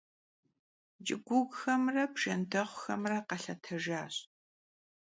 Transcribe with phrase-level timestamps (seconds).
[1.05, 4.15] Ç'ıguuguxemre bjjendexhuxemre khelhetejjaş.